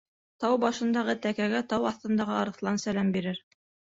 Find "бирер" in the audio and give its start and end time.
3.19-3.41